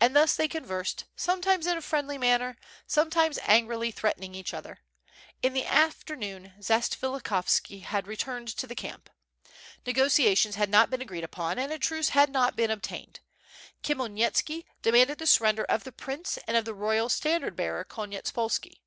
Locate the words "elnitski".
14.18-14.64